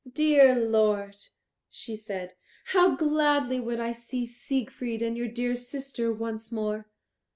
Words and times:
"Dear 0.11 0.55
lord," 0.59 1.17
she 1.69 1.95
said, 1.95 2.33
"how 2.69 2.95
gladly 2.95 3.59
would 3.59 3.79
I 3.79 3.91
see 3.91 4.25
Siegfried 4.25 4.99
and 5.03 5.15
your 5.15 5.27
dear 5.27 5.55
sister 5.55 6.11
once 6.11 6.51
more. 6.51 6.87